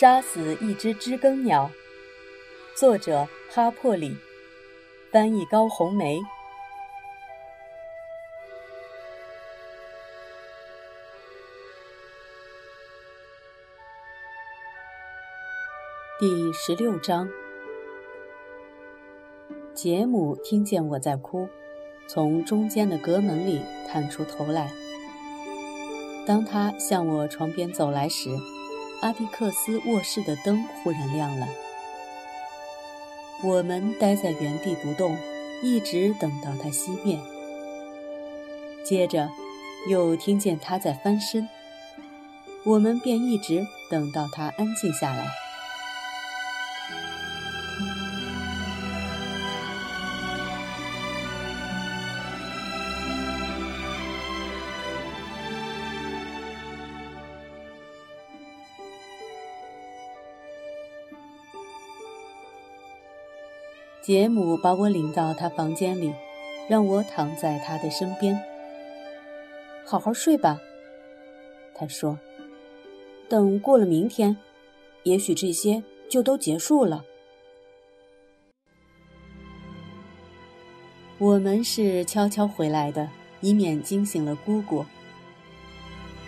[0.00, 1.70] 杀死一只知更鸟，
[2.74, 4.16] 作者哈珀里，
[5.12, 6.18] 翻译高红梅。
[16.18, 17.28] 第十六章，
[19.74, 21.46] 杰姆听见我在哭，
[22.08, 24.72] 从中间的隔门里探出头来。
[26.26, 28.30] 当他向我床边走来时，
[29.00, 31.48] 阿迪克斯卧室的灯忽然亮了。
[33.42, 35.16] 我们待在原地不动，
[35.62, 37.18] 一直等到它熄灭。
[38.84, 39.30] 接着，
[39.88, 41.48] 又听见他在翻身，
[42.64, 45.26] 我们便一直等到他安静下来。
[64.02, 66.12] 杰姆把我领到他房间里，
[66.68, 68.40] 让我躺在他的身边。
[69.84, 70.58] 好好睡吧，
[71.74, 72.18] 他说。
[73.28, 74.36] 等过了明天，
[75.04, 77.04] 也许这些就都结束了。
[81.18, 83.08] 我们是悄悄回来的，
[83.40, 84.84] 以免惊醒了姑姑。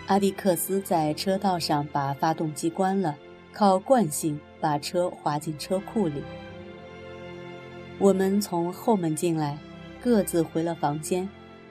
[0.05, 3.17] 阿迪克斯在车道上把发动机关了，
[3.51, 6.21] 靠惯性把车滑进车库里。
[7.99, 9.57] 我们从后门进来，
[10.01, 11.27] 各自回了房间，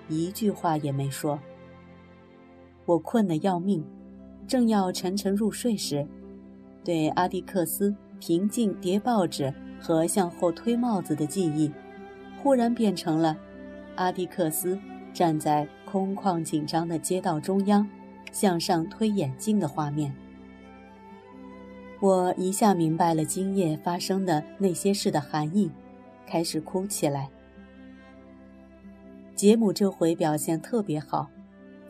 [0.08, 1.38] 一句话也没说。
[2.86, 3.84] 我困得要命，
[4.46, 6.06] 正要沉沉入睡时，
[6.82, 11.70] 对阿迪克斯平静叠报纸和向后推帽子的记忆，
[12.40, 13.36] 忽然变成了
[13.96, 14.78] 阿迪克斯
[15.12, 17.86] 站在空旷紧张的街道中央，
[18.30, 20.14] 向上推眼镜的画面。
[22.00, 25.70] 我一下明白了今夜发生的那些事的含义。
[26.26, 27.28] 开始哭起来。
[29.34, 31.28] 杰姆这回表现特别好，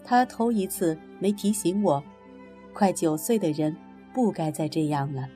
[0.04, 2.03] 他头一次没提醒我，
[2.72, 3.76] 快九岁的人
[4.15, 5.28] 不该再这样了。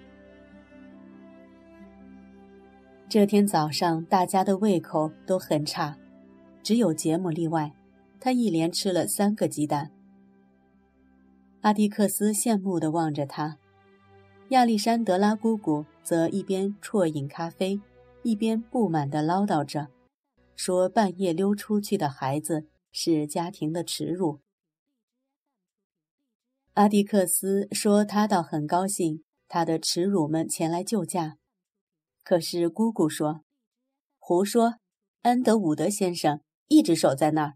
[3.09, 5.97] 这天早上大家的胃口都很差，
[6.63, 7.73] 只有杰姆例外，
[8.19, 9.91] 他一连吃了三个鸡蛋。
[11.61, 13.59] 阿迪克斯羡慕地望着他，
[14.51, 17.81] 亚历山德拉姑姑则一边啜饮咖啡。
[18.27, 19.87] 一边不满地唠叨着，
[20.57, 24.41] 说半夜溜出去的孩子是家庭的耻辱。
[26.73, 31.39] 阿迪克斯说他倒很高兴，他的耻辱们前来救驾。
[32.25, 33.45] 可是姑姑说
[34.19, 34.81] ：“胡说，
[35.23, 37.55] 安德伍德先生一直守在那儿。”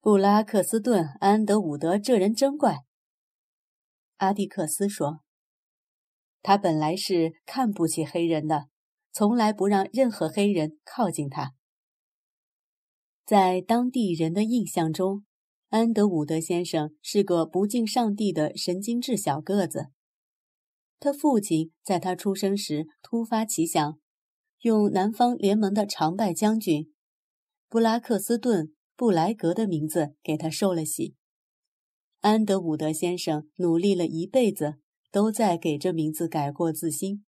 [0.00, 2.84] 布拉克斯顿安德伍德这人真怪。
[4.18, 5.24] 阿迪克斯说
[6.40, 8.68] ：“他本来是看不起黑人的。”
[9.18, 11.52] 从来不让任何黑人靠近他。
[13.26, 15.24] 在当地人的印象中，
[15.70, 19.86] 安德伍德先生是个不敬上帝的神经质小个子。
[21.00, 23.98] 他父亲在他出生时突发奇想，
[24.60, 26.94] 用南方联盟的常败将军
[27.68, 31.16] 布拉克斯顿·布莱格的名字给他受了洗。
[32.20, 34.76] 安德伍德先生努力了一辈子，
[35.10, 37.24] 都在给这名字改过自新。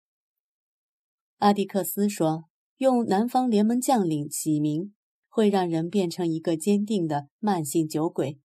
[1.40, 2.44] 阿迪克斯说
[2.76, 4.94] ：“用南方联盟将领起名，
[5.26, 8.38] 会让人变成一个坚定的慢性酒鬼。”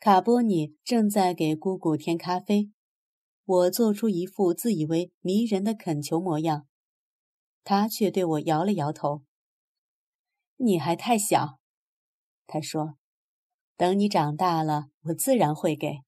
[0.00, 2.70] 卡波尼正在给姑姑添咖啡，
[3.44, 6.66] 我做出一副自以为迷人的恳求模样，
[7.62, 9.24] 他却对我摇了摇头。
[10.56, 11.58] “你还太小，”
[12.48, 12.96] 他说
[13.76, 15.98] ，“等你长大了，我自然会给。”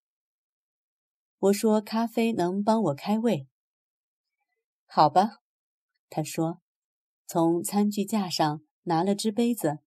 [1.38, 3.46] 我说：“咖啡能帮我开胃。”
[4.90, 5.42] 好吧，
[6.08, 6.62] 他说，
[7.26, 9.80] 从餐具架上拿了只杯子，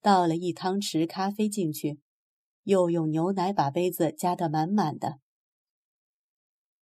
[0.00, 2.00] 倒了一汤匙咖啡进去，
[2.64, 5.20] 又用牛奶把杯子加得满满的。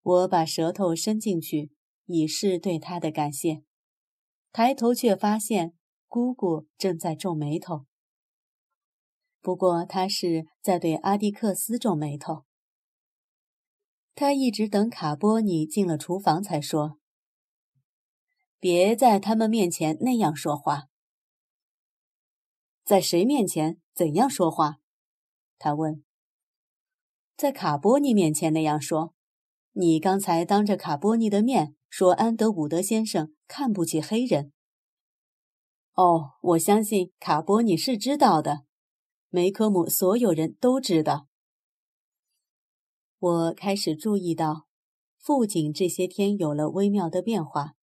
[0.02, 1.74] 我把舌头伸进去，
[2.06, 3.64] 以示对他的感谢，
[4.54, 5.76] 抬头却发现
[6.08, 7.86] 姑姑正在皱眉头。
[9.42, 12.46] 不过她是在对阿迪克斯皱眉头。
[14.16, 17.01] 他一直等卡波尼进了厨房才说。
[18.62, 20.84] 别在他们面前那样说话。
[22.86, 24.78] 在谁面前怎样说话？
[25.58, 26.04] 他问。
[27.36, 29.16] 在卡波尼面前那样说。
[29.72, 34.54] 你刚才当着卡波尼的面说安德伍德先生看不起黑人。
[35.96, 38.66] 哦，我相信卡波尼是知道的。
[39.30, 41.26] 梅科姆所有人都知道。
[43.18, 44.68] 我开始注意到，
[45.18, 47.74] 父亲这些天有了微妙的变化，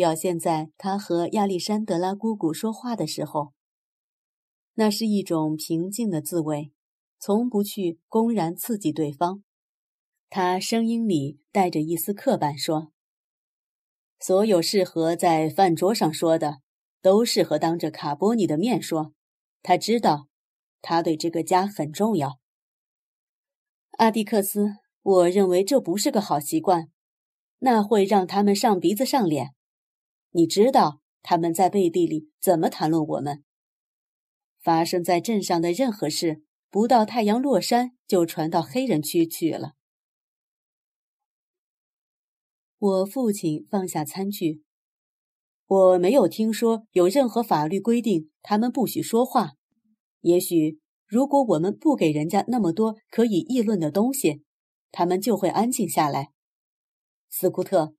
[0.00, 3.52] 表现在他和亚历山德拉姑姑说话的时候。
[4.76, 6.72] 那是一种平静的自卫，
[7.18, 9.42] 从不去公然刺激对方。
[10.30, 12.92] 他声音里带着一丝刻板，说
[14.18, 16.62] ：“所有适合在饭桌上说的，
[17.02, 19.12] 都适合当着卡波尼的面说。
[19.62, 20.28] 他知道，
[20.80, 22.38] 他对这个家很重要。”
[24.00, 26.88] 阿蒂克斯，我认为这不是个好习惯，
[27.58, 29.50] 那会让他们上鼻子上脸。
[30.32, 33.42] 你知道他们在背地里怎么谈论我们？
[34.62, 39.72] 发生在镇上的任何事，不到太阳落山就传到黑人区去了。
[42.78, 44.62] 我父亲放下餐具。
[45.66, 49.52] 我没有听说有任何法律规定他们不许说话。
[50.20, 54.42] 也许，如果我们不给人家那么多可以议论的东西，
[54.92, 56.32] 他们就会安静下来。
[57.28, 57.94] 斯库特，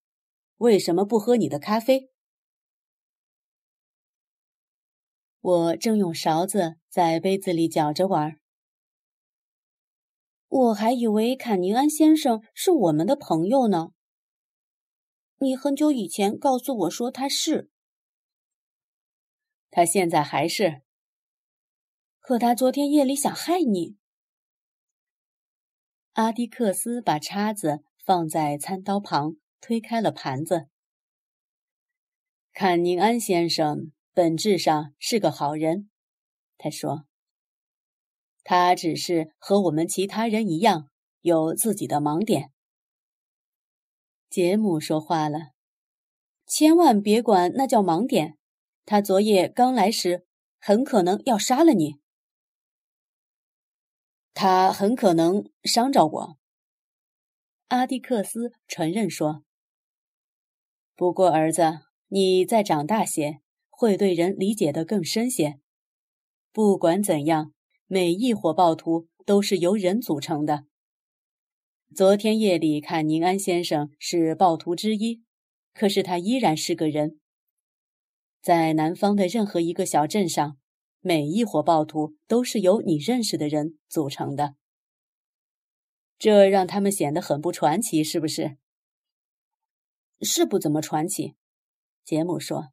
[0.57, 2.10] 为什么不喝你的咖啡？
[5.42, 8.40] 我正用勺子在杯子里搅着玩。
[10.48, 13.90] 我还以为坎宁安先生是我们的朋友呢。
[15.38, 17.72] 你很久以前告诉我说他是，
[19.72, 20.84] 他现在还是。
[22.20, 23.98] 可他昨天夜里想害你。
[26.12, 30.68] 阿迪克斯把叉子放在餐刀旁，推开了盘子。
[32.54, 33.92] 坎宁安先生。
[34.13, 35.90] 本质上是个好人，
[36.58, 37.06] 他说。
[38.44, 40.90] 他只是和我们其他人一样，
[41.22, 42.52] 有自己的盲点。
[44.30, 45.52] 杰姆说话了
[46.48, 48.38] ：“千万别管那叫盲点。
[48.84, 50.25] 他昨夜刚来时，
[50.60, 52.00] 很可能要杀了你。
[54.34, 56.38] 他很可能伤着我。”
[57.69, 59.44] 阿蒂克斯承认说
[60.98, 63.40] ：“不过，儿子，你再长大些。”
[63.81, 65.60] 会对人理解的更深些。
[66.51, 67.51] 不管怎样，
[67.88, 70.66] 每一伙暴徒都是由人组成的。
[71.95, 75.24] 昨天夜里，看宁安先生是暴徒之一，
[75.74, 77.19] 可是他依然是个人。
[78.39, 80.60] 在南方的任何一个小镇上，
[81.00, 84.54] 每一伙暴徒都是由你认识的人组成的。
[86.19, 88.57] 这让他们显得很不传奇，是不是？
[90.22, 91.34] 是不怎么传奇，
[92.06, 92.68] 杰姆说。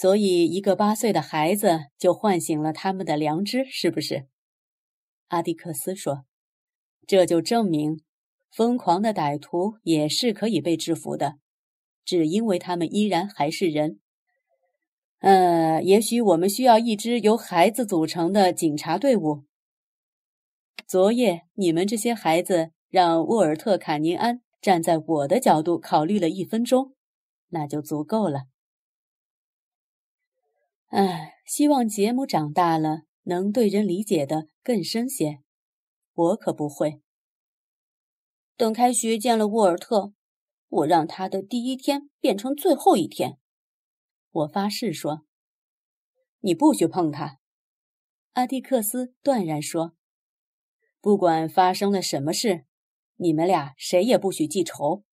[0.00, 4.28] 所以，一个八岁的孩子就唤醒了他们的良知，是不是？
[5.26, 6.24] 阿迪克斯说
[7.04, 8.00] ：“这就证明，
[8.48, 11.38] 疯狂的歹徒也是可以被制服的，
[12.04, 13.98] 只因为他们依然还是人。”
[15.18, 19.42] 呃，也许我们需要一支由孩子组成的警察队伍。
[20.86, 26.94] 昨夜，你们这些孩子让沃尔特·卡尼安站在我的角度考虑了一分钟，
[27.48, 28.42] 那就足够了。
[30.88, 35.42] 唉，希望杰姆长大了能对人理解的更深些。
[36.14, 37.02] 我可不会。
[38.56, 40.14] 等开学见了沃尔特，
[40.68, 43.38] 我让他的第一天变成最后一天。
[44.30, 45.26] 我发誓说
[46.40, 47.38] ：“你不许碰他。”
[48.32, 49.94] 阿蒂克斯断然说
[51.00, 52.64] ：“不管发生了什么事，
[53.16, 55.04] 你们俩谁也不许记仇。”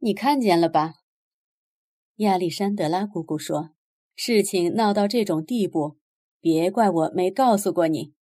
[0.00, 0.94] 你看见了吧？
[2.16, 3.74] 亚历山德拉姑姑说。
[4.20, 5.96] 事情闹到这种地步，
[6.40, 8.14] 别怪我没告诉过你。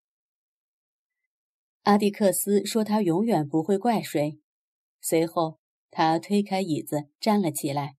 [1.84, 4.38] 阿蒂克斯说他永远不会怪谁。
[5.00, 5.58] 随后，
[5.90, 7.96] 他推开椅子站了起来。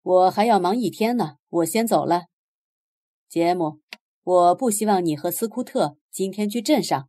[0.00, 2.26] 我还要忙一天呢，我先走了。
[3.28, 3.80] 杰姆，
[4.22, 7.08] 我不希望你和斯库特今天去镇上。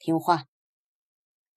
[0.00, 0.46] 听话。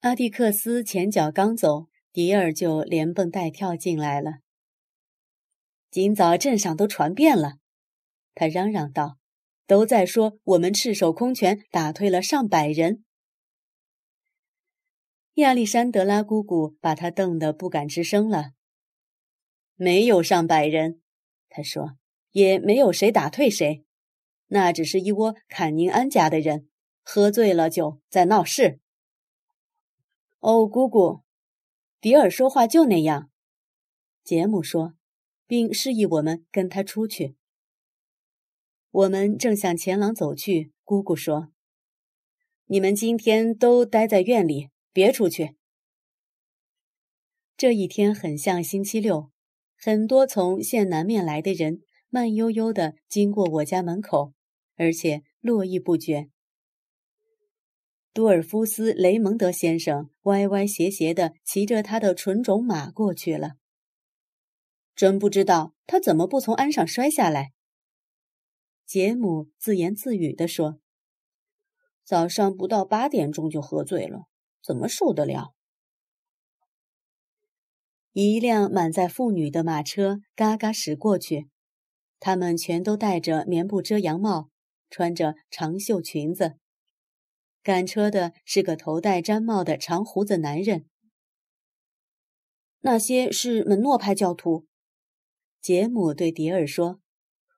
[0.02, 4.43] 阿蒂克斯前脚刚走，迪尔就连蹦带跳进来了。
[5.94, 7.60] 今早镇上都传遍了，
[8.34, 9.20] 他嚷嚷道
[9.68, 13.06] ：“都在说我们赤手空拳打退了上百人。”
[15.38, 18.54] 亚历山德拉姑姑把他瞪得不敢吱声了。
[19.76, 21.00] 没有上百人，
[21.48, 21.96] 他说，
[22.32, 23.86] 也没有谁打退谁，
[24.48, 26.68] 那只是一窝坎宁安家的人
[27.04, 28.80] 喝醉了酒在闹事。
[30.40, 31.22] 哦，姑姑，
[32.02, 33.30] 迪尔说话就那样。
[34.24, 34.96] 杰姆说。
[35.54, 37.36] 并示意我们跟他出去。
[38.90, 41.50] 我们正向前廊走去，姑姑说
[42.66, 45.56] ：“你们今天都待在院里，别出去。”
[47.56, 49.30] 这一天很像星期六，
[49.78, 54.34] 很多从县南面来的人慢悠悠地经过我家门口，
[54.76, 56.32] 而且络绎不绝。
[58.12, 63.58] 多尔夫斯·雷蒙德先生歪歪斜斜地骑着他的纯种马过去了。
[64.96, 67.52] 真不知道他怎么不从鞍上摔下来。
[68.86, 70.80] 杰姆自言自语地说
[72.04, 74.28] ：“早上不到八点钟就喝醉了，
[74.62, 75.54] 怎么受得了？”
[78.14, 81.50] 一辆满载妇女的马车嘎嘎驶过去，
[82.20, 84.52] 他们全都戴着棉布遮阳帽，
[84.92, 86.58] 穿着长袖裙子。
[87.64, 90.86] 赶车的是个头戴毡帽的长胡子男人。
[92.82, 94.68] 那些是门诺派教徒，
[95.64, 97.00] 杰姆对迪尔说：“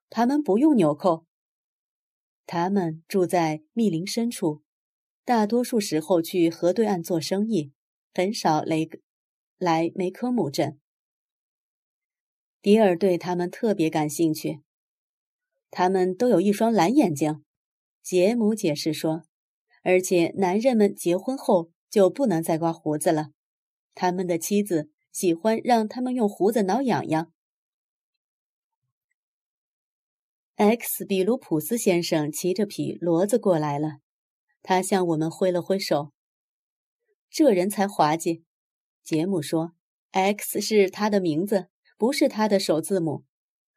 [0.08, 1.26] 他们不用纽扣。
[2.46, 4.62] 他们住在密林深处，
[5.24, 7.72] 大多数时候去河对岸做生意，
[8.14, 8.86] 很少来
[9.58, 10.78] 来梅科姆镇。
[12.62, 14.60] 迪尔对他们特别感兴趣。
[15.72, 17.42] 他们都有一双蓝眼睛。”
[18.04, 19.24] 杰姆解释说。
[19.82, 23.30] 而且，男人们结婚后就不能再刮胡子了。
[23.96, 27.32] 他们的妻子喜欢让他们用胡子挠痒痒。
[30.56, 33.98] X 比卢普斯先生骑着匹骡子过来了，
[34.62, 36.12] 他向我们挥了挥手。
[37.28, 38.42] 这人才滑稽，
[39.04, 39.72] 杰姆说
[40.12, 43.24] ：“X 是他的名字，不是他的首字母。”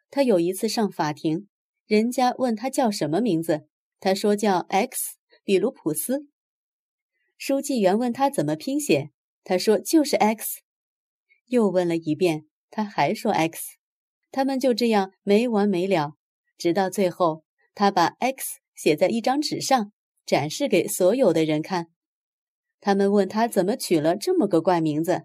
[0.09, 1.49] 他有一次上法庭，
[1.85, 3.67] 人家问他叫什么名字，
[3.99, 5.17] 他说叫 X。
[5.43, 6.27] 比卢普斯，
[7.35, 9.09] 书记员问他怎么拼写，
[9.43, 10.61] 他说就是 X。
[11.47, 13.77] 又问了一遍，他还说 X。
[14.31, 16.18] 他们就这样没完没了，
[16.59, 19.91] 直到最后，他把 X 写在一张纸上，
[20.25, 21.87] 展示给所有的人看。
[22.81, 25.23] 他们问他怎么取了这么个怪名字，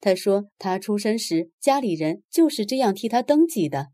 [0.00, 3.92] 他说他出生时家里人就是这样替他登记的。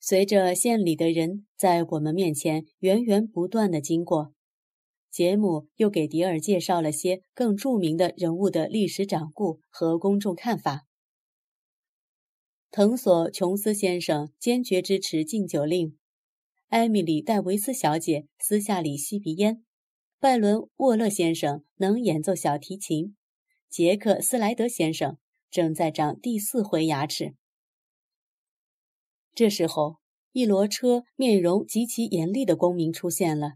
[0.00, 4.32] 随着县里的人在我们面前源源不断的经过，
[5.10, 10.84] 杰姆又给迪尔介绍了些更著名的人物的历史掌故和公众看法。
[12.76, 15.96] 藤索·琼斯先生坚决支持禁酒令，
[16.68, 19.64] 艾米丽·戴维斯小姐私下里吸鼻烟，
[20.20, 23.16] 拜伦·沃勒先生能演奏小提琴，
[23.70, 25.16] 杰克·斯莱德先生
[25.50, 27.34] 正在长第四回牙齿。
[29.34, 29.96] 这时候，
[30.32, 33.52] 一骡车面容极其严厉的公民出现了，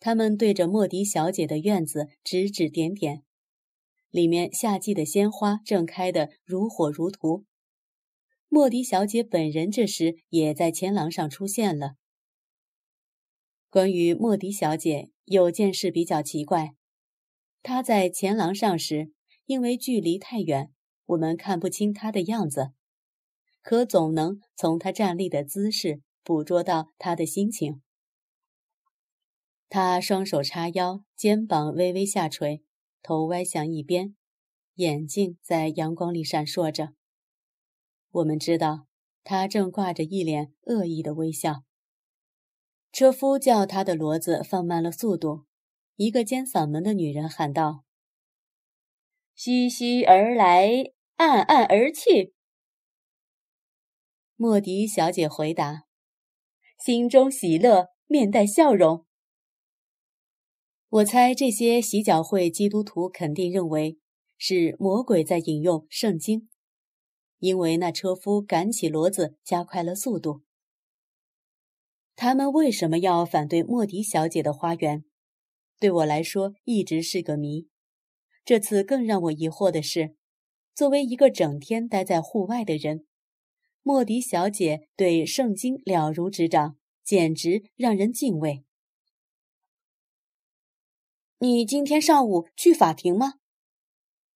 [0.00, 3.22] 他们对着莫迪小姐的院子指指点点，
[4.10, 7.44] 里面夏季的鲜花正开得如火如荼。
[8.54, 11.94] 莫迪小姐本人这时也在前廊上出现了。
[13.68, 16.76] 关于莫迪小姐，有件事比较奇怪，
[17.64, 19.10] 她在前廊上时，
[19.46, 20.70] 因为距离太远，
[21.06, 22.70] 我们看不清她的样子。
[23.60, 27.82] 可总能从她站立的姿势捕捉到她的心情。
[29.68, 32.62] 他双手叉腰，肩膀微微下垂，
[33.02, 34.14] 头歪向一边，
[34.74, 36.90] 眼睛在阳光里闪烁着。
[38.14, 38.86] 我们知道，
[39.24, 41.64] 他正挂着一脸恶意的微笑。
[42.92, 45.46] 车夫叫他的骡子放慢了速度。
[45.96, 47.82] 一个尖嗓门的女人喊道
[49.34, 52.34] ：“徐徐而来，暗暗而去。”
[54.36, 55.84] 莫迪小姐回答
[56.78, 59.04] ：“心中喜乐，面带笑容。”
[60.88, 63.98] 我猜这些洗脚会基督徒肯定认为
[64.38, 66.48] 是魔鬼在引用圣经，
[67.38, 70.42] 因为那车夫赶起骡子，加快了速度。
[72.16, 75.04] 他们为什么要反对莫迪小姐的花园？
[75.80, 77.68] 对我来说一直是个谜。
[78.44, 80.14] 这次更让我疑惑的是，
[80.74, 83.06] 作为一个整天待在户外的人。
[83.82, 88.64] 莫迪小姐对圣经了如指掌，简直让人敬畏。
[91.38, 93.34] 你今天上午去法庭吗？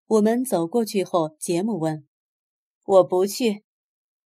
[0.08, 2.08] 我们走过去后，杰姆问
[2.88, 3.64] ：“我不去。”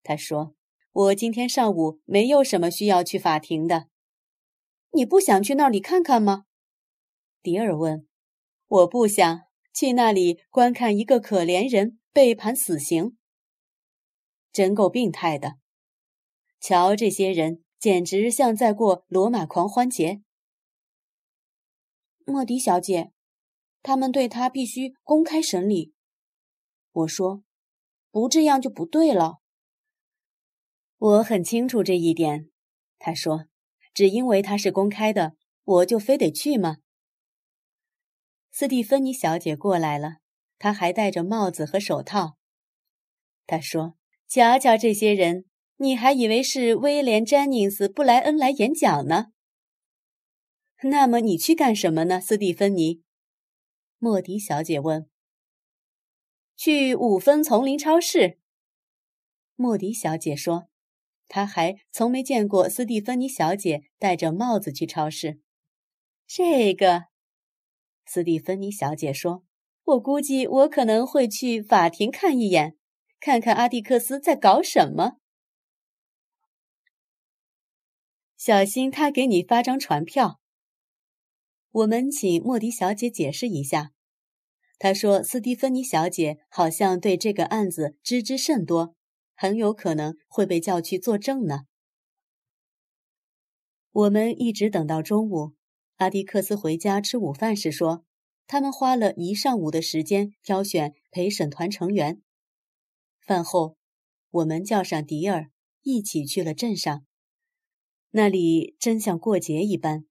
[0.02, 0.56] 他说
[0.94, 3.88] ：“我今天上午没有什么需要去法庭的。”
[4.94, 6.46] 你不想去那里看看吗？
[7.42, 8.08] 迪尔问。
[8.68, 9.42] “我不想
[9.74, 13.18] 去那里观看一个可怜人被判死刑。”
[14.52, 15.58] 真够病态的！
[16.60, 20.22] 瞧，这些人简直像在过罗马狂欢节。
[22.26, 23.12] 莫迪小姐，
[23.82, 25.94] 他们对他必须公开审理。
[26.92, 27.44] 我说，
[28.12, 29.40] 不这样就不对了。
[30.98, 32.50] 我很清楚这一点。
[33.00, 33.46] 他说，
[33.94, 36.78] 只因为他是公开的，我就非得去吗？
[38.52, 40.18] 斯蒂芬妮小姐过来了，
[40.60, 42.38] 她还戴着帽子和手套。
[43.48, 43.96] 她说。
[44.34, 45.44] 瞧瞧这些人，
[45.76, 49.34] 你还以为是威廉·詹宁斯·布莱恩来演讲呢？
[50.84, 53.02] 那么你去干什么呢，斯蒂芬妮？
[53.98, 55.11] 莫迪小姐问。
[56.64, 58.38] 去五分丛林超市。
[59.56, 60.70] 莫迪小姐说，
[61.28, 65.40] 她还从没见过斯蒂芬妮小姐戴着帽子去超市。
[66.28, 67.06] 这个，
[68.06, 69.44] 斯蒂芬妮小姐说，
[69.86, 72.78] 我估计我可能会去法庭看一眼，
[73.20, 75.14] 看看阿蒂克斯在搞什么。
[78.38, 80.40] 小心他给你发张传票。
[81.72, 83.94] 我们请莫迪小姐解释一下。
[84.84, 88.96] 他说：“斯蒂芬妮小姐好像对这个案子知之甚多，
[89.36, 91.66] 很有可能会被叫去作证呢。”
[93.94, 95.54] 我们一直等到中午，
[95.98, 98.04] 阿迪克斯回家吃午饭时说
[98.48, 102.20] ：“他们花了一上午的时间挑选陪审团成员。”
[103.22, 103.78] 饭后，
[104.32, 105.52] 我们叫上迪尔，
[105.84, 107.06] 一起去了镇上。
[108.10, 110.06] 那里真像过节一般，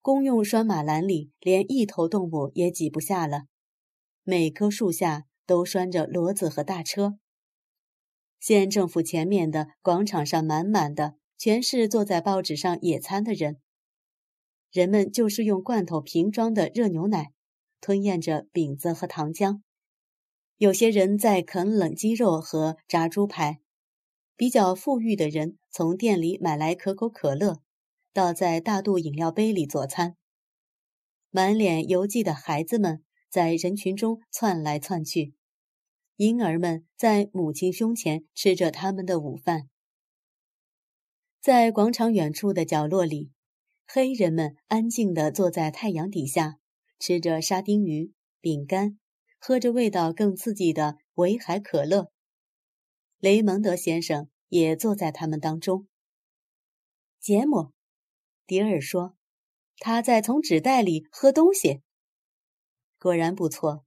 [0.00, 3.46] 公用拴马栏里连一头动物也挤不下了，
[4.28, 7.20] 每棵树下都拴着骡子和大车。
[8.40, 13.60] 县政府前面的广场上满满的，全是坐在报纸上野餐的人。
[14.72, 17.30] 人们就是用罐头瓶装的热牛奶，
[17.80, 19.60] 吞咽着饼子和糖浆。
[20.56, 23.60] 有些人在啃冷鸡肉和炸猪排。
[24.34, 27.62] 比较富裕的人从店里买来可口可乐，
[28.12, 30.16] 倒在大肚饮料杯里佐餐。
[31.30, 35.34] 满脸油迹的孩子们在人群中窜来窜去，
[36.16, 39.68] 婴儿们在母亲胸前吃着他们的午饭。
[41.40, 43.30] 在广场远处的角落里，
[43.86, 46.58] 黑人们安静地坐在太阳底下，
[46.98, 48.98] 吃着沙丁鱼、饼干，
[49.38, 52.10] 喝着味道更刺激的维海可乐。
[53.18, 55.86] 雷蒙德先生也坐在他们当中。
[57.20, 57.72] 杰姆，
[58.46, 59.16] 迪尔说
[59.78, 61.82] ：“他在从纸袋里喝东西。”
[62.98, 63.84] 果然不错。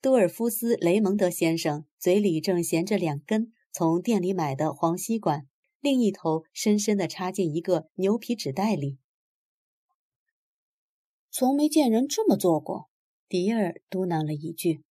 [0.00, 5.46] 多尔夫斯·雷蒙德先生嘴里正衔着两根从店里买的黄吸管，
[5.80, 8.98] 另一头深深地插进一个牛皮纸袋里。
[11.30, 12.88] 从没见人这么做过，
[13.28, 14.82] 迪尔嘟囔了一句：“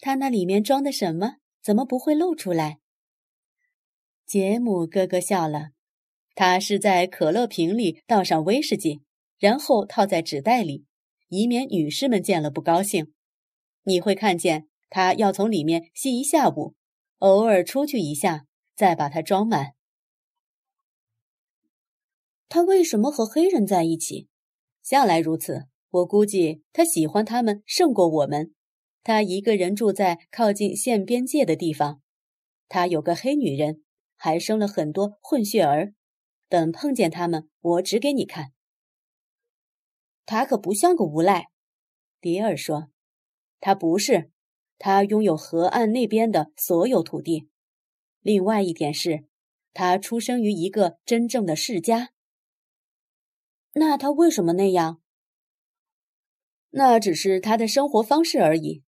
[0.00, 1.36] 他那里面装的什么？
[1.60, 2.78] 怎么不会露出来？”
[4.24, 5.70] 杰姆咯咯笑了，
[6.34, 9.02] 他是在可乐瓶里倒上威士忌，
[9.38, 10.86] 然后套在纸袋里，
[11.28, 13.12] 以免女士们见了不高兴。
[13.84, 16.74] 你会看见他要从里面吸一下午，
[17.18, 19.72] 偶尔出去一下，再把它装满。
[22.48, 24.28] 他为什么和黑人在一起？
[24.82, 25.66] 向来如此。
[25.90, 28.52] 我估计他喜欢他们胜过我们。
[29.02, 32.02] 他一个人住在靠近县边界的地方，
[32.68, 33.82] 他有个黑女人。
[34.20, 35.94] 还生了很多混血儿，
[36.48, 38.50] 等碰见他们，我指给你看。
[40.30, 41.48] 他可不像个无赖，
[42.20, 42.90] 迪尔说。
[43.60, 44.30] 他不是，
[44.76, 47.48] 他拥有河岸那边的所有土地。
[48.20, 49.24] 另外一点是，
[49.72, 52.10] 他出生于一个真正的世家。
[53.72, 55.00] 那他为什么那样？
[56.72, 58.84] 那只是他的生活方式而已，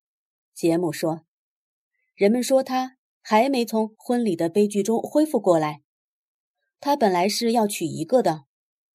[0.53, 1.25] 杰姆说。
[2.13, 2.97] 人们说他。
[3.23, 5.83] 还没从婚礼的悲剧中恢复过来。
[6.79, 8.45] 他本来是要娶一个的，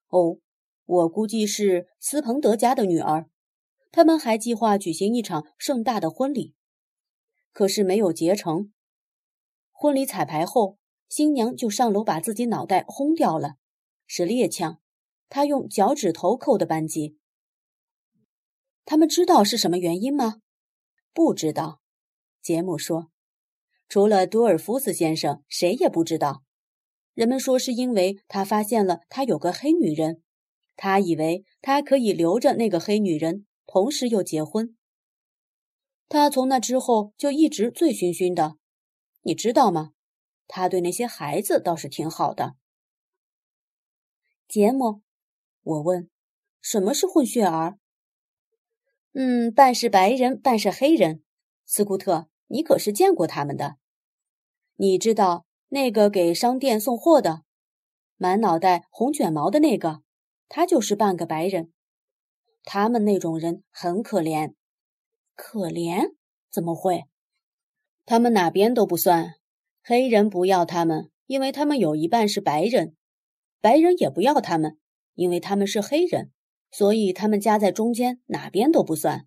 [0.08, 0.38] 哦，
[0.86, 3.28] 我估计是斯彭德家的女儿。
[3.92, 6.54] 他们还计划举行一场盛大的婚礼，
[7.52, 8.72] 可是没有结成。
[9.72, 13.56] 婚礼彩排后，新娘就上楼把自己脑袋轰掉了，
[14.06, 14.80] 是猎枪，
[15.28, 17.18] 她用脚趾头扣的扳机。
[18.84, 20.42] 他们知道是什么原因吗？
[21.12, 21.80] 不知道，
[22.42, 23.10] 杰姆说。
[23.88, 26.42] 除了多尔夫斯先生，谁也不知道。
[27.14, 30.22] 人们说是因为他发现了他有个黑女人，
[30.76, 34.76] 他以为他可以留着那个黑女人，同时又结婚。
[36.08, 38.56] 他从那之后就一直醉醺醺的，
[39.22, 39.92] 你知道吗？
[40.46, 42.54] 他对那些孩子倒是挺好的。
[44.46, 45.02] 杰姆，
[45.62, 46.08] 我问，
[46.60, 47.78] 什么是混血儿？
[49.12, 51.22] 嗯，半是白人，半是黑人。
[51.64, 52.28] 斯库特。
[52.48, 53.76] 你可是见过他们的，
[54.76, 57.42] 你知道那个给商店送货的，
[58.16, 60.00] 满脑袋红卷毛的那个，
[60.48, 61.72] 他就是半个白人。
[62.64, 64.54] 他们那种人很可怜，
[65.34, 66.14] 可怜？
[66.50, 67.04] 怎么会？
[68.04, 69.34] 他们哪边都不算，
[69.82, 72.94] 黑人不要他们，因为他们有一半是白人；
[73.60, 74.78] 白人也不要他们，
[75.14, 76.32] 因为他们是黑人，
[76.70, 79.26] 所以他们夹在中间，哪边都不算。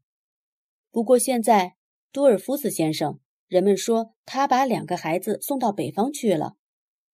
[0.91, 1.75] 不过现在。
[2.11, 6.55] 多尔夫斯先生，人们说他把两个孩子送到北方去了，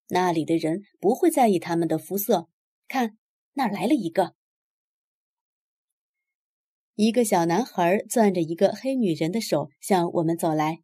[0.08, 2.48] 那里的人不会在意他们的肤色。
[2.88, 3.18] 看，
[3.56, 4.36] 那儿来了一个。
[6.94, 10.82] 一个小男孩攥着一个黑女人的手向我们走来。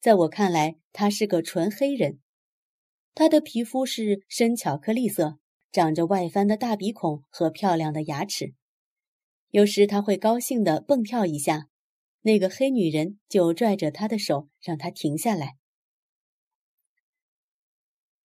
[0.00, 2.18] 在我看来，他是个纯黑人。
[3.14, 5.38] 他的皮肤是深巧克力色，
[5.70, 8.54] 长着外翻的大鼻孔和漂亮的牙齿。
[9.50, 11.68] 有时他会高兴地蹦跳一下，
[12.22, 15.56] 那个黑女人就拽着他的手让他停下来。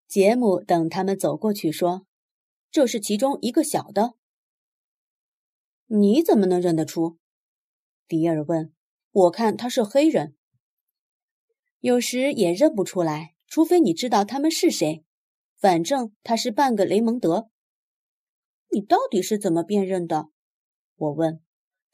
[0.07, 2.07] 杰姆等他们走过去说
[2.77, 4.17] ：“这是其中一个小的。”
[5.89, 7.17] 你怎么能认得出？
[8.07, 8.71] 迪尔问。
[9.13, 10.37] 我看他是黑人。
[11.81, 15.07] 有时也认不出来，除非你知道他们是谁。
[15.57, 17.49] 反正他是半个雷蒙德。
[18.71, 20.29] 你到底是怎么辨认的？
[20.97, 21.41] 我问。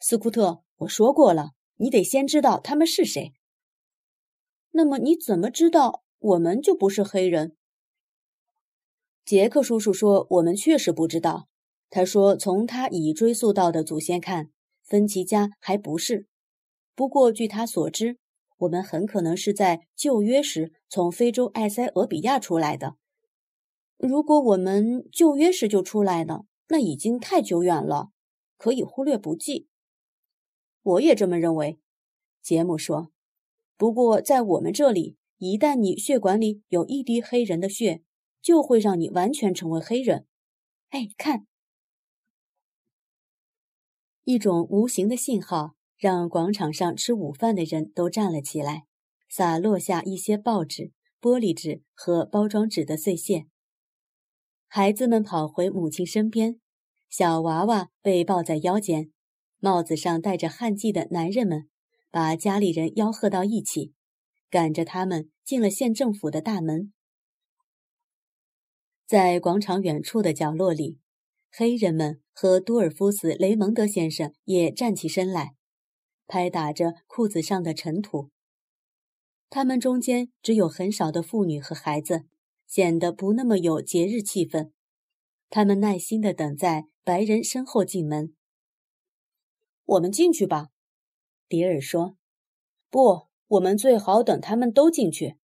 [0.00, 3.32] 斯库特，我说过了，你得先知道他们是谁。
[4.72, 7.56] 那么你怎么知道我们就不是黑人？
[9.24, 11.48] 杰克叔叔说，我们确实不知道。
[11.88, 14.50] 他说：“从他已追溯到的祖先看，
[14.82, 16.26] 芬奇家还不是。
[16.94, 18.18] 不过据他所知，
[18.58, 22.96] 我们很可能是在旧约时从非洲埃塞俄比亚出来的。
[23.98, 28.08] 如果我们旧约时就出来了，那已经太久远了，
[28.56, 29.68] 可以忽略不计。”
[30.82, 31.78] 我也这么认为，
[32.42, 33.12] 杰姆说。
[33.76, 38.02] 不过在我们这里，一旦你血管里有一滴黑人的血，
[38.42, 40.26] 就会让你完全成为黑人。
[40.90, 41.46] 哎，看。
[44.24, 48.84] 一种无形的信号让广场上吃午饭的人都站了起来，
[49.28, 53.46] 洒落下一些报纸、玻璃纸和包装纸的碎屑。
[54.68, 56.60] 孩子们跑回母亲身边，
[57.08, 59.12] 小娃娃被抱在腰间，
[59.58, 61.68] 帽子上戴着汗迹的男人们
[62.10, 63.92] 把家里人吆喝到一起，
[64.50, 66.92] 赶着他们进了县政府的大门。
[69.12, 70.98] 在广场远处的角落里。
[71.50, 75.54] 黑人们和多尔夫斯·雷蒙德先生也站起身来，
[76.26, 78.30] 拍打着裤子上的尘土。
[79.50, 82.24] 他们中间只有很少的妇女和孩子，
[82.66, 84.70] 显得不那么有节日气氛。
[85.50, 88.34] 他们耐心地等在白人身后进门。
[89.84, 90.68] 我们进去吧，
[91.50, 92.16] 迪尔说。
[92.88, 95.36] 不，我们最好等他们都进去。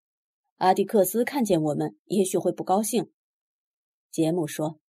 [0.56, 3.10] 阿迪克斯看见我们，也许会不高兴。
[4.10, 4.80] 杰姆说。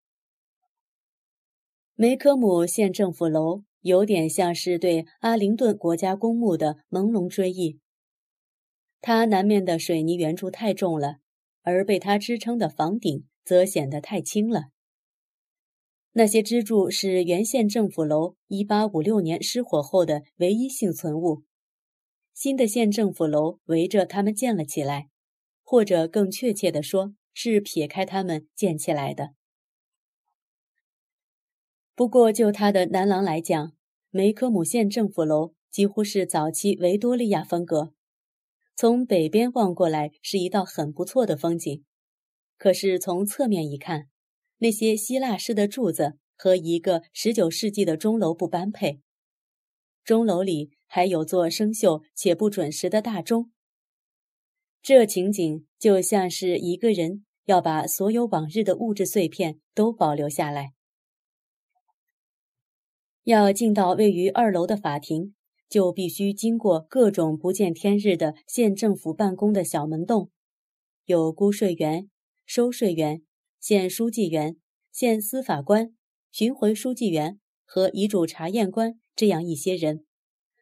[1.95, 7.81] 梅科姆县政府楼有点像是对阿灵顿国家公墓的朦胧追忆。
[9.01, 11.17] 它南面的水泥圆柱太重了，
[11.63, 14.67] 而被它支撑的房顶则显得太轻了。
[16.13, 21.45] 那些支柱是原县政府楼1856年失火后的唯一幸存物。
[22.35, 25.09] 新的县政府楼围着它们建了起来，
[25.63, 29.35] 或者更确切地说，是撇开他们建起来的。
[31.95, 33.73] 不过，就他的南廊来讲，
[34.11, 37.93] 梅科姆县政府楼几乎是早期维多利亚风格。
[38.77, 41.85] 从北边望过来是一道很不错的风景，
[42.57, 44.09] 可是从侧面一看，
[44.59, 49.01] 那些希腊式的柱子和一个19世纪的钟楼不般配。
[50.05, 53.51] 钟楼里还有座生锈且不准时的大钟。
[54.83, 60.73] 这情景就像是一个人要把所有往日的物质碎片都保留下来。
[63.25, 65.35] 要进到位于二楼的法庭，
[65.69, 70.31] 就必须经过各种不见天日的县政府办公的小门洞，
[71.05, 72.09] 有估税员、
[72.47, 73.23] 收税员、
[73.61, 74.57] 县书记员、
[74.91, 75.95] 县司法官、
[76.31, 80.07] 巡回书记员和遗嘱查验官这样一些人，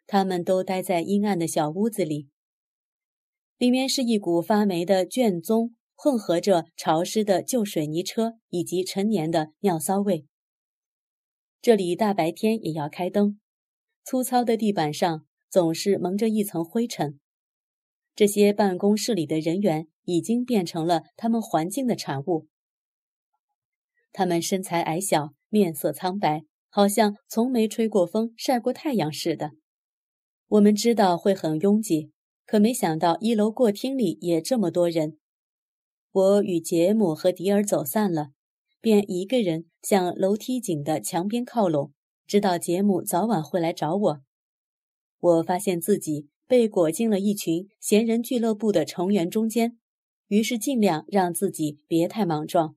[0.08, 2.28] 他们都待在阴暗的小屋子里。
[3.58, 10.26] 里面是一股发霉的卷宗，混合着潮湿的旧水泥车以及陈年的尿骚味。
[11.62, 13.40] 这里大白天也要开灯，
[14.04, 17.18] 粗糙的地板上总是蒙着一层灰尘。
[18.14, 22.46] 这些办公室里的人员已经变成了他们环境的产物。
[24.12, 29.52] 他们身材矮小，面色苍白，好像从没吹过风、晒过太阳似的。
[30.48, 32.12] 我们知道会很拥挤，
[32.46, 35.18] 可没想到一楼过厅里也这么多人。
[36.12, 38.30] 我与杰姆和迪尔走散了。
[38.78, 41.92] 便一个人向楼梯井的墙边靠拢，
[42.24, 44.20] 知道杰姆早晚会来找我。
[45.18, 49.76] 我发现自己被裹进了一群闲人俱乐部的成员中间，
[50.28, 52.76] 于是尽量让自己别太莽撞。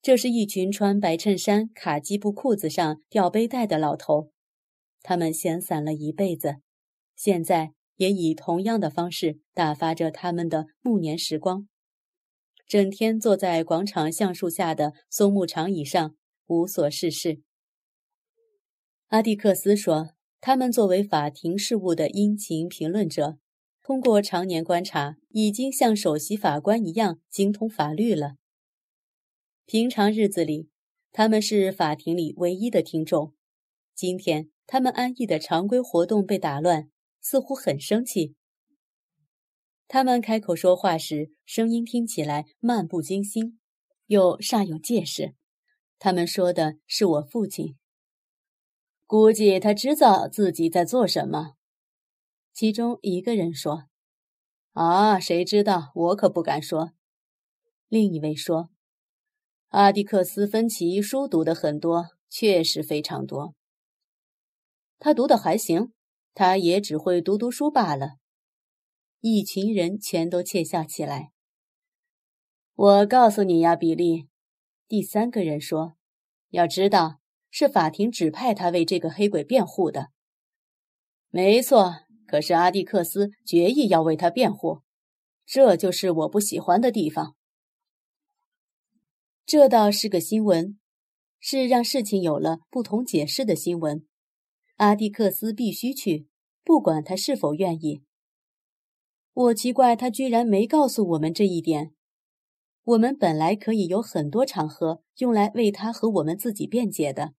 [0.00, 4.30] 这是一群穿白衬衫、卡其布裤子上吊背带的老头，
[5.02, 6.58] 他们闲散了一辈子，
[7.16, 11.68] 现在也以同样的方式打发着他们的暮年时光。
[12.66, 16.16] 整天坐在广场橡树下的松木长椅上，
[16.48, 17.42] 无所事事。
[19.06, 23.38] 阿蒂克斯说：“他们作为法庭事务的殷勤评论者，
[23.80, 28.34] 通过常年观察，已经像首席法官一样精通法律了。
[29.64, 30.70] 平常日子里，
[31.12, 33.32] 他们是法庭里唯一的听众。
[33.94, 36.88] 今天，他们安逸的常规活动被打乱，
[37.22, 38.34] 似乎很生气。
[39.88, 43.58] 他们开口说话时，声音听起来漫不经心，
[44.06, 45.34] 又煞有介事。
[45.98, 47.76] 他们说的是我父亲。
[49.06, 51.52] 估计他知道自己在做什么。
[52.54, 53.84] 其中一个人说
[54.72, 55.92] ：“啊，谁知道？
[55.94, 56.92] 我可不敢说。”
[57.88, 58.70] 另一位说
[59.68, 63.54] ：“阿迪克斯·芬奇书读的很多，确实非常多。
[64.98, 65.92] 他读的还行，
[66.34, 68.16] 他也只会读读书罢了。”
[69.20, 71.30] 一群人全都窃笑起来。
[72.74, 74.28] 我告诉你呀，比利，
[74.88, 75.94] 第三个人说
[76.50, 80.08] ：“要知道，是法庭指派他为这个黑鬼辩护的。”
[81.30, 84.80] 没错，可是阿蒂克斯决意要为他辩护，
[85.46, 87.36] 这就是我不喜欢的地方。
[89.46, 90.78] 这倒是个新闻，
[91.38, 94.06] 是让事情有了不同解释的新闻。
[94.76, 96.26] 阿蒂克斯必须去，
[96.64, 98.02] 不管他是否愿意。
[99.32, 101.94] 我奇怪，他居然没告诉我们这一点。
[102.84, 107.34] 我们本来可以有很多场合用来为他和我们自己辩解的。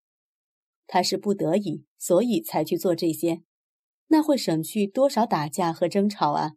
[0.88, 3.44] 他是不得已，所以才去做这些，
[4.08, 6.54] 那会省去多少打架和争吵啊！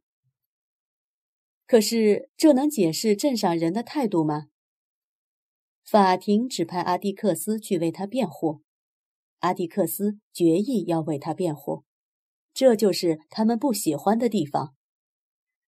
[1.66, 4.46] 可是，这能解释镇上人的态度吗？
[5.84, 8.62] 法庭指派阿蒂克斯去为他辩护，
[9.40, 11.84] 阿蒂克斯决意要为他辩护，
[12.54, 14.74] 这就是他们不喜欢的地方。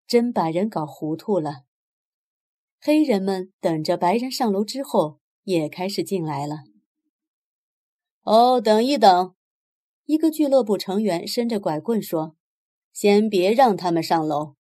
[0.08, 1.64] 真把人搞糊涂了。
[2.80, 6.58] 黑人们等着白人上楼之后，也开始进来了。
[8.22, 9.36] 哦，等一等，
[10.06, 12.36] 一个俱乐部成员伸着拐棍说
[12.94, 14.56] ：“先别让他们上楼。”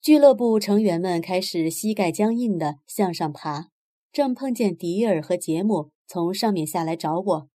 [0.00, 3.68] 俱乐部成员们开始膝盖僵硬的向上爬，
[4.10, 7.48] 正碰见迪尔和杰姆从上面下来找我。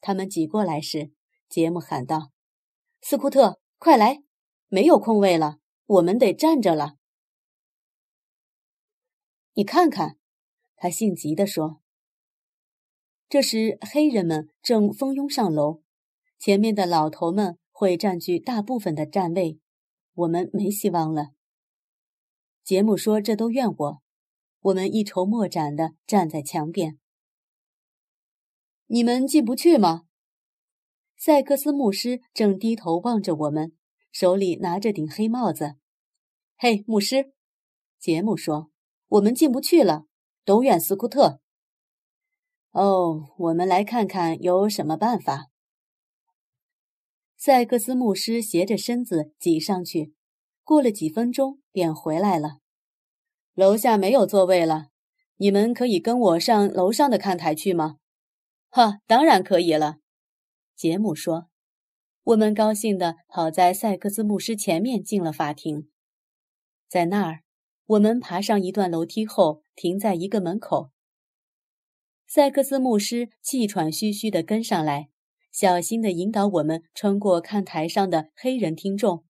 [0.00, 1.10] 他们挤过来时，
[1.50, 2.30] 杰姆喊道
[3.02, 4.22] ：“斯库特，快来！”
[4.68, 6.94] 没有空位了，我们得站着了。
[9.52, 10.16] 你看看，
[10.76, 11.82] 他性急地说。
[13.28, 15.82] 这时，黑人们正蜂拥上楼，
[16.38, 19.60] 前面的老头们会占据大部分的站位，
[20.14, 21.32] 我们没希望了。
[22.62, 24.02] 杰姆说：“这都怨我。”
[24.60, 26.98] 我们一筹莫展地站在墙边。
[28.86, 30.02] 你们进不去吗？
[31.16, 33.72] 塞克斯牧师正低头望着我们。
[34.12, 35.74] 手里拿着顶黑帽子，
[36.56, 37.32] 嘿，牧师，
[37.98, 38.70] 杰姆说
[39.08, 40.06] ：“我们进不去了，
[40.44, 41.40] 都怨斯库特。”
[42.70, 45.50] 哦，我们来看看有什么办法。
[47.36, 50.14] 塞克斯牧师斜着身子挤上去，
[50.62, 52.58] 过了几分钟便回来了。
[53.54, 54.90] 楼下没有座位了，
[55.38, 57.98] 你们可以跟我上楼上的看台去吗？
[58.76, 59.98] 哈，当然可以了，
[60.74, 61.48] 杰姆说。
[62.24, 65.88] 我们高兴地跑在塞克斯牧师前面进了法庭，
[66.88, 67.44] 在那儿，
[67.86, 70.90] 我们爬上一段楼梯后停在一个门口。
[72.26, 75.08] 塞克斯牧师气喘吁吁地跟上来，
[75.52, 79.24] 小心地引导我们穿过看台上的黑人听众。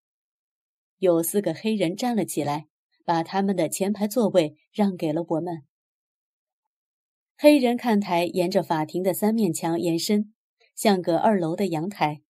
[0.97, 2.69] 有四个黑人站了起来，
[3.05, 5.65] 把他们的前排座位让给了我们。
[7.37, 10.33] 黑人看台沿着法庭的三面墙延伸，
[10.75, 12.23] 像个二楼的阳台。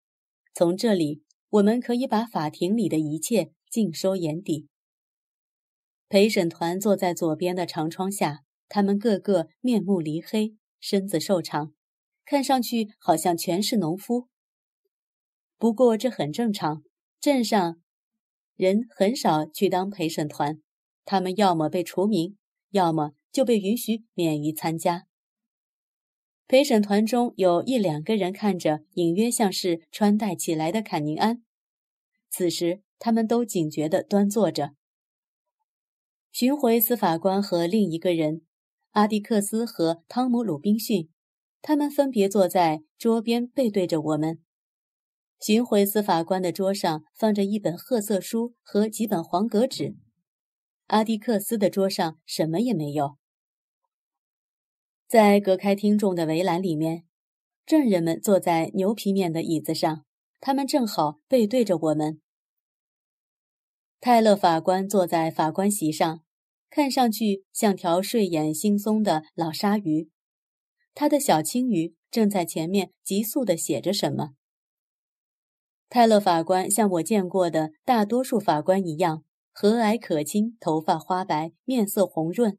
[0.55, 4.67] 从这里，我们可以把法庭里的一切尽收眼底。
[6.09, 11.75] 陪审团坐在左边的长窗下，他们个个面目黧黑，身子瘦长，
[12.25, 14.29] 看上去好像全是农夫。
[15.59, 16.83] 不过这很正常，
[17.21, 17.77] 镇上
[18.57, 20.61] 人很少去当陪审团，
[21.05, 22.37] 他们要么被除名，
[22.71, 25.09] 要么就被允许免于参加。
[26.47, 31.43] 陪审团中有一两个人看着隐约像是穿戴起来的坎宁安，
[32.31, 34.75] 此时他们都警觉地端坐着。
[36.31, 38.43] 巡回司法官和另一个人，
[38.93, 41.09] 阿迪克斯和汤姆鲁滨逊，
[41.61, 44.41] 他们分别坐在桌边背对着我们。
[45.41, 49.97] 巡回司法官的桌上放着一本褐色书和几本黄格纸，
[50.87, 53.17] 阿迪克斯的桌上什么也没有。
[55.15, 57.05] 在隔开听众的围栏里面，
[57.65, 60.05] 证人们坐在牛皮面的椅子上，
[60.41, 62.21] 他们正好背对着我们。
[64.01, 66.25] 泰勒法官坐在法官席上，
[66.69, 70.11] 看上去像条睡眼惺忪的老鲨鱼，
[70.95, 74.31] 他的小青鱼正在前面急速地写着什么。
[75.89, 79.23] 泰勒法官像我见过的大多数法官一样，
[79.53, 82.59] 和蔼可亲，头发花白，面色红润。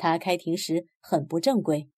[0.00, 1.90] 他开庭时很不正规，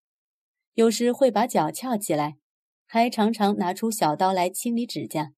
[0.75, 2.37] 有时会把脚翘起来，
[2.85, 5.35] 还常常拿出小刀来清理指甲。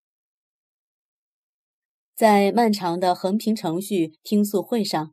[2.15, 5.13] 在漫长的横平程序听诉会上，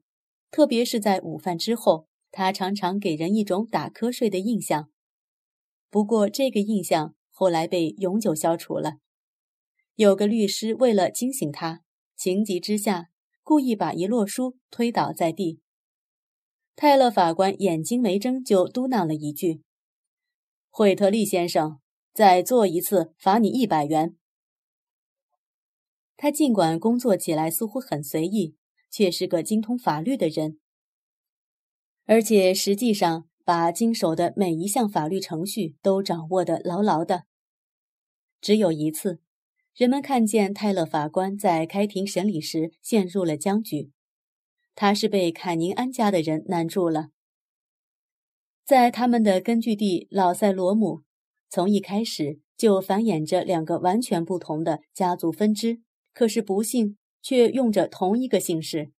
[0.51, 4.91] 特别是在午饭之后，他常常给人一种打瞌睡的印象。
[5.89, 8.97] 不过，这个印象后来被永久消除了。
[9.95, 11.81] 有个律师为了惊醒他，
[12.15, 13.09] 情急之下
[13.41, 15.61] 故意把一摞书推倒在地。
[16.81, 19.63] 泰勒法官眼睛没睁就嘟囔了一句
[20.71, 21.81] ：“惠特利先生，
[22.13, 24.15] 再做一次，罚你一百元。”
[26.15, 28.55] 他尽管工作起来似乎很随意，
[28.89, 30.61] 却是个精通法律的人，
[32.05, 37.25] 而且实际上把经手的每一项法律程序都掌握得牢牢的。
[38.39, 39.19] 只有一次。
[39.75, 43.91] 人们看见泰勒法官在开庭审理时陷入了僵局，
[44.81, 47.09] 他是被坎宁安家的人难住了。
[48.63, 51.01] 在他们的根据地老塞罗姆，
[51.49, 55.81] 从一开始就繁衍着两个完全不同的家族分支，
[56.13, 58.93] 可是不幸却用着同一个姓氏。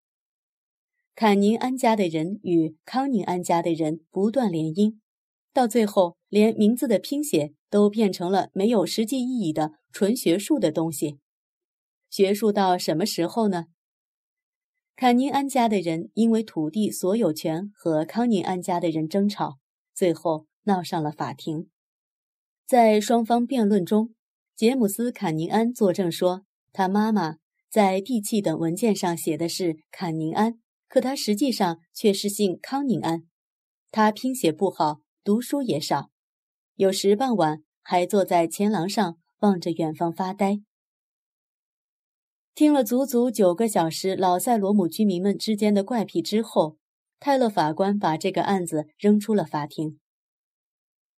[1.16, 4.98] 坎宁安家的人与康宁安家的人不断联姻，
[5.54, 9.76] 到最后连名字的拼写都变成了没有实际意义的。
[9.94, 11.20] 纯学术的东西，
[12.10, 13.68] 学术到什么时候呢？
[15.00, 19.58] 坎宁安家的人因为土地所有权和康宁安家的人争吵，
[19.94, 21.70] 最后闹上了法庭。
[22.68, 24.14] 在双方辩论中，
[24.58, 27.38] 杰姆斯·坎宁安作证说，他妈妈
[27.70, 30.60] 在地契等文件上写的是坎宁安，
[30.90, 33.24] 可他实际上却是姓康宁安。
[33.92, 36.10] 他拼写不好，读书也少，
[36.76, 39.16] 有时傍晚还坐在前廊上。
[39.40, 40.60] 望着远方发呆，
[42.60, 46.76] 听了足足九个小时老塞罗姆居民们之间的怪癖之后，
[47.18, 49.98] 泰勒法官把这个案子扔出了法庭。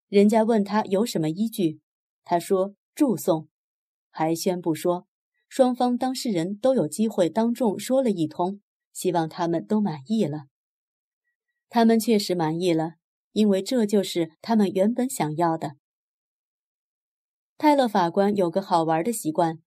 [0.08, 1.80] 人家问他有什么依据，
[2.23, 3.47] 他说祝颂，
[4.12, 5.08] 还宣布说
[5.49, 8.62] 双方当事人都有机会当众说了一通，
[8.93, 10.43] 希望他们都满意了。
[11.69, 12.97] 他们确实满意了，
[13.32, 15.71] 因为这就是他们原本想要的。
[17.58, 19.58] 泰勒法官有个好玩的习惯，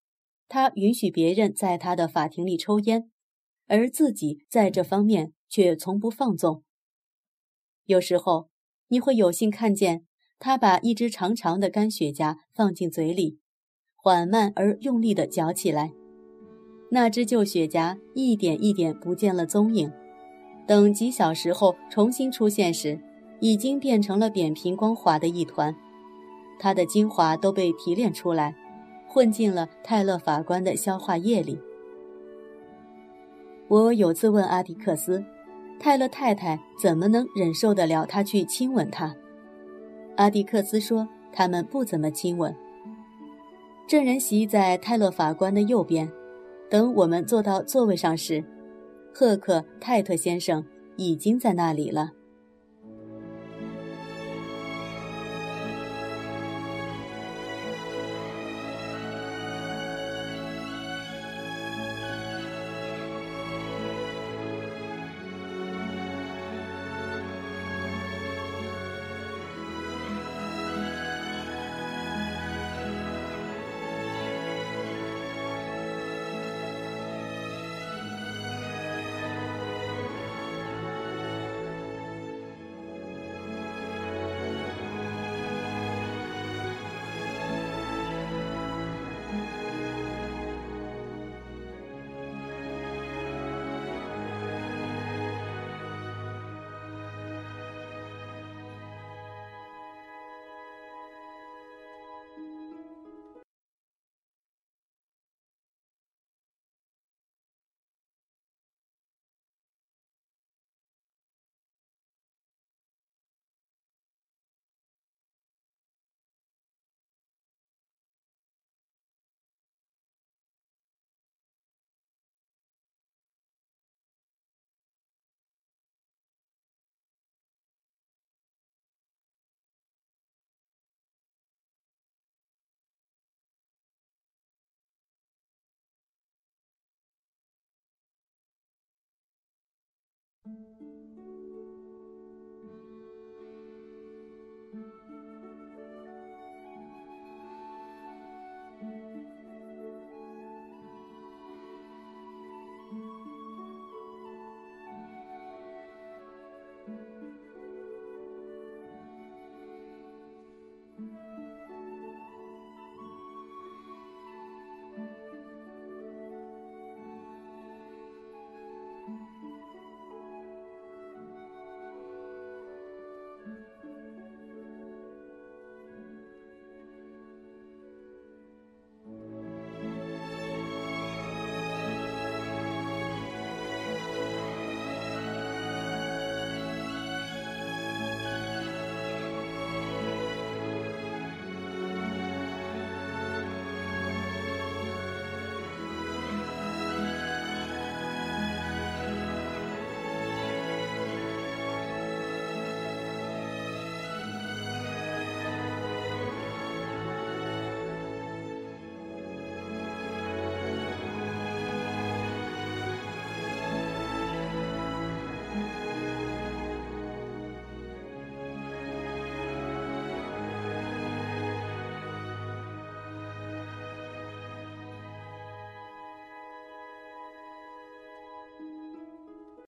[0.48, 3.10] 他允许别人在他的法庭里抽烟，
[3.66, 6.62] 而自己在这方面却从不放纵。
[7.86, 8.48] 有时候，
[8.88, 10.04] 你会有幸看见
[10.38, 13.38] 他把一支长长的干雪茄放进嘴里，
[13.96, 15.92] 缓慢而用力地嚼起来。
[16.90, 19.90] 那支旧雪茄一点一点不见了踪影，
[20.66, 23.00] 等几小时后重新出现时，
[23.40, 25.74] 已经变成了扁平光滑的一团。
[26.58, 28.54] 它的精华都被提炼出来，
[29.14, 31.56] 混进了泰勒法官的消化液里。
[33.68, 35.24] 我有次问阿迪克斯，
[35.78, 39.14] 泰勒太太怎么能忍受得了他去亲吻她？
[40.16, 42.52] 阿迪克斯说，他们不怎么亲吻。
[43.86, 46.10] 证人席在泰勒法官的右边。
[46.68, 48.42] 等我们坐到座位上时，
[49.14, 50.64] 赫克泰特先生
[50.96, 52.10] 已经在那里了。